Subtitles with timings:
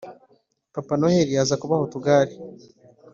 [0.75, 2.33] papa noheli aza kubaha utugare